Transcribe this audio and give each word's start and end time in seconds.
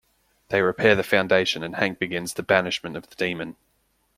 They 0.49 0.63
repair 0.63 0.95
the 0.95 1.03
fountain 1.03 1.61
and 1.61 1.75
Hank 1.75 1.99
begins 1.99 2.33
the 2.33 2.41
"banishment" 2.41 2.97
of 2.97 3.07
the 3.07 3.15
demon. 3.15 3.55